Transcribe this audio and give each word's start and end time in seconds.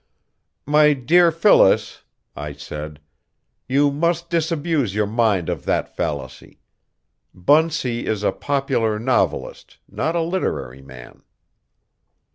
"My 0.65 0.93
dear 0.93 1.31
Phyllis," 1.31 2.01
I 2.35 2.53
said, 2.53 2.99
"you 3.69 3.91
must 3.91 4.31
disabuse 4.31 4.95
your 4.95 5.05
mind 5.05 5.47
of 5.47 5.63
that 5.65 5.95
fallacy. 5.95 6.59
Bunsey 7.35 8.07
is 8.07 8.23
a 8.23 8.31
popular 8.31 8.97
novelist, 8.97 9.77
not 9.87 10.15
a 10.15 10.21
literary 10.23 10.81
man." 10.81 11.21